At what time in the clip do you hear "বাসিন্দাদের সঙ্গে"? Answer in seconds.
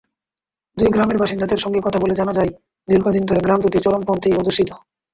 1.17-1.79